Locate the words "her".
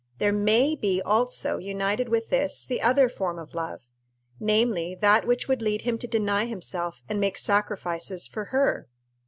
8.45-8.87